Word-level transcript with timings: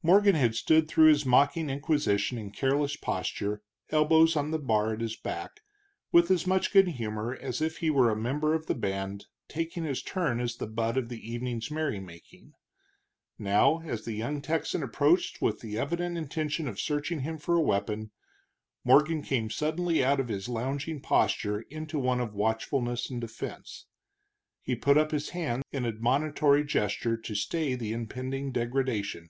Morgan 0.00 0.36
had 0.36 0.54
stood 0.54 0.88
through 0.88 1.12
this 1.12 1.26
mocking 1.26 1.68
inquisition 1.68 2.38
in 2.38 2.50
careless 2.50 2.96
posture, 2.96 3.60
elbows 3.90 4.36
on 4.36 4.52
the 4.52 4.58
bar 4.58 4.94
at 4.94 5.02
his 5.02 5.16
back, 5.16 5.60
with 6.12 6.30
as 6.30 6.46
much 6.46 6.72
good 6.72 6.88
humor 6.88 7.34
as 7.34 7.60
if 7.60 7.78
he 7.78 7.90
were 7.90 8.08
a 8.08 8.16
member 8.16 8.54
of 8.54 8.64
the 8.68 8.74
band 8.74 9.26
taking 9.48 9.84
his 9.84 10.02
turn 10.02 10.40
as 10.40 10.56
the 10.56 10.66
butt 10.66 10.96
of 10.96 11.10
the 11.10 11.30
evening's 11.30 11.70
merrymaking. 11.70 12.54
Now, 13.38 13.82
as 13.82 14.06
the 14.06 14.14
young 14.14 14.40
Texan 14.40 14.82
approached 14.82 15.42
with 15.42 15.60
the 15.60 15.76
evident 15.78 16.16
intention 16.16 16.66
of 16.68 16.80
searching 16.80 17.20
him 17.20 17.36
for 17.36 17.54
a 17.54 17.60
weapon, 17.60 18.10
Morgan 18.84 19.20
came 19.20 19.50
suddenly 19.50 20.02
out 20.02 20.20
of 20.20 20.28
his 20.28 20.48
lounging 20.48 21.02
posture 21.02 21.60
into 21.68 21.98
one 21.98 22.20
of 22.20 22.32
watchfulness 22.32 23.10
and 23.10 23.20
defense. 23.20 23.84
He 24.62 24.74
put 24.74 24.96
up 24.96 25.10
his 25.10 25.30
hand 25.30 25.64
in 25.70 25.84
admonitory 25.84 26.64
gesture 26.64 27.18
to 27.18 27.34
stay 27.34 27.74
the 27.74 27.92
impending 27.92 28.52
degradation. 28.52 29.28